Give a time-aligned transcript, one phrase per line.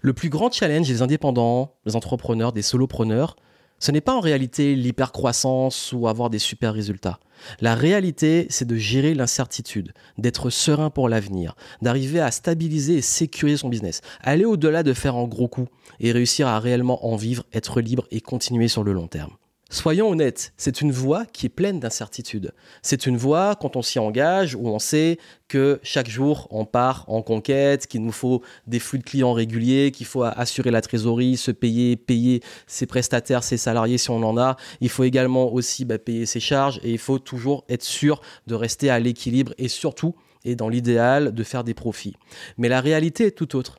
[0.00, 3.36] Le plus grand challenge des indépendants, des entrepreneurs, des solopreneurs,
[3.80, 7.20] ce n'est pas en réalité l'hypercroissance ou avoir des super résultats.
[7.60, 13.56] La réalité, c'est de gérer l'incertitude, d'être serein pour l'avenir, d'arriver à stabiliser et sécuriser
[13.56, 15.68] son business, aller au-delà de faire un gros coup
[16.00, 19.36] et réussir à réellement en vivre, être libre et continuer sur le long terme.
[19.70, 22.54] Soyons honnêtes, c'est une voie qui est pleine d'incertitudes.
[22.80, 27.04] C'est une voie, quand on s'y engage, où on sait que chaque jour, on part
[27.06, 31.36] en conquête, qu'il nous faut des flux de clients réguliers, qu'il faut assurer la trésorerie,
[31.36, 34.56] se payer, payer ses prestataires, ses salariés si on en a.
[34.80, 38.54] Il faut également aussi bah, payer ses charges et il faut toujours être sûr de
[38.54, 40.14] rester à l'équilibre et surtout,
[40.46, 42.16] et dans l'idéal, de faire des profits.
[42.56, 43.76] Mais la réalité est tout autre.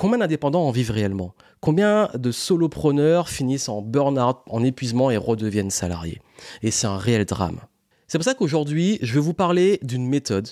[0.00, 1.34] Combien d'indépendants en vivent réellement?
[1.60, 6.22] Combien de solopreneurs finissent en burn-out, en épuisement et redeviennent salariés?
[6.62, 7.60] Et c'est un réel drame.
[8.08, 10.48] C'est pour ça qu'aujourd'hui, je vais vous parler d'une méthode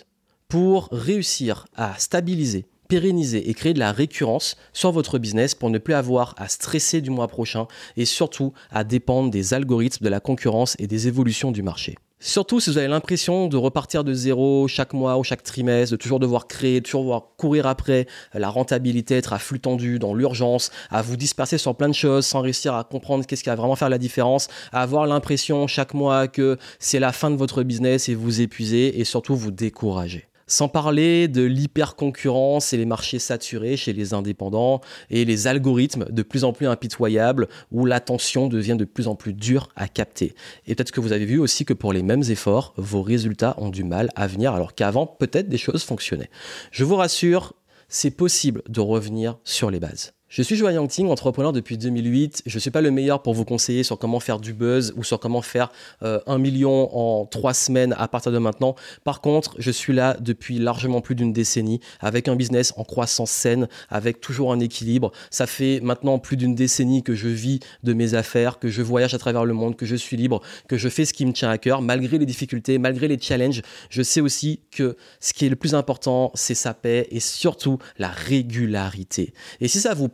[0.49, 5.79] pour réussir à stabiliser, pérenniser et créer de la récurrence sur votre business pour ne
[5.79, 7.67] plus avoir à stresser du mois prochain
[7.97, 11.97] et surtout à dépendre des algorithmes de la concurrence et des évolutions du marché.
[12.21, 15.97] Surtout si vous avez l'impression de repartir de zéro chaque mois ou chaque trimestre, de
[15.97, 20.15] toujours devoir créer, de toujours devoir courir après la rentabilité, être à flux tendu, dans
[20.15, 23.55] l'urgence, à vous disperser sur plein de choses sans réussir à comprendre qu'est-ce qui va
[23.55, 27.63] vraiment faire la différence, à avoir l'impression chaque mois que c'est la fin de votre
[27.63, 30.28] business et vous épuisez et surtout vous décourager.
[30.49, 36.23] Sans parler de l'hyper-concurrence et les marchés saturés chez les indépendants et les algorithmes de
[36.23, 40.35] plus en plus impitoyables où l'attention devient de plus en plus dure à capter.
[40.67, 43.69] Et peut-être que vous avez vu aussi que pour les mêmes efforts, vos résultats ont
[43.69, 46.31] du mal à venir alors qu'avant, peut-être des choses fonctionnaient.
[46.73, 47.53] Je vous rassure,
[47.89, 50.15] c'est possible de revenir sur les bases.
[50.31, 52.43] Je suis Joa Yangting, entrepreneur depuis 2008.
[52.45, 55.03] Je ne suis pas le meilleur pour vous conseiller sur comment faire du buzz ou
[55.03, 58.75] sur comment faire euh, un million en trois semaines à partir de maintenant.
[59.05, 63.31] Par contre, je suis là depuis largement plus d'une décennie avec un business en croissance
[63.31, 65.13] saine, avec toujours un équilibre.
[65.31, 69.15] Ça fait maintenant plus d'une décennie que je vis de mes affaires, que je voyage
[69.15, 71.49] à travers le monde, que je suis libre, que je fais ce qui me tient
[71.49, 73.63] à cœur, malgré les difficultés, malgré les challenges.
[73.89, 77.79] Je sais aussi que ce qui est le plus important, c'est sa paix et surtout
[77.97, 79.33] la régularité.
[79.63, 80.11] Et si ça vous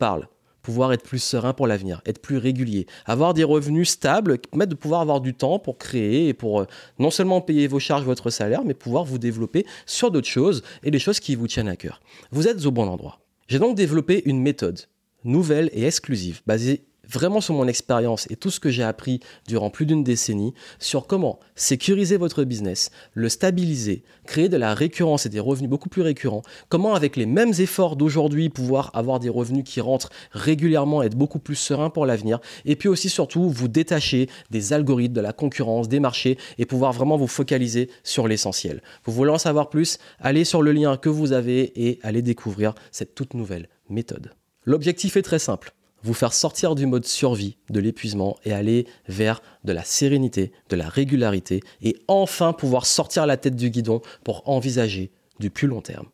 [0.64, 4.76] pouvoir être plus serein pour l'avenir, être plus régulier, avoir des revenus stables, permettre de
[4.76, 6.66] pouvoir avoir du temps pour créer et pour euh,
[6.98, 10.90] non seulement payer vos charges, votre salaire, mais pouvoir vous développer sur d'autres choses et
[10.90, 12.00] les choses qui vous tiennent à cœur.
[12.32, 13.20] Vous êtes au bon endroit.
[13.46, 14.80] J'ai donc développé une méthode
[15.22, 19.70] nouvelle et exclusive basée vraiment sur mon expérience et tout ce que j'ai appris durant
[19.70, 25.28] plus d'une décennie sur comment sécuriser votre business, le stabiliser, créer de la récurrence et
[25.28, 29.64] des revenus beaucoup plus récurrents, comment avec les mêmes efforts d'aujourd'hui pouvoir avoir des revenus
[29.64, 34.28] qui rentrent régulièrement, être beaucoup plus serein pour l'avenir, et puis aussi surtout vous détacher
[34.50, 38.82] des algorithmes, de la concurrence, des marchés, et pouvoir vraiment vous focaliser sur l'essentiel.
[39.04, 39.98] Vous voulez en savoir plus?
[40.18, 44.32] Allez sur le lien que vous avez et allez découvrir cette toute nouvelle méthode.
[44.64, 49.42] L'objectif est très simple vous faire sortir du mode survie, de l'épuisement et aller vers
[49.64, 54.48] de la sérénité, de la régularité et enfin pouvoir sortir la tête du guidon pour
[54.48, 55.10] envisager
[55.40, 56.06] du plus long terme.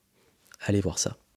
[0.66, 1.19] Allez voir ça.